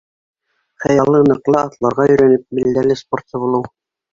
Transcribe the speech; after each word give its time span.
Хыялы— 0.85 1.19
ныҡлы 1.27 1.59
атларға 1.61 2.07
өйрәнеп, 2.15 2.47
билдәле 2.61 2.99
спортсы 3.03 3.43
булыу. 3.45 3.71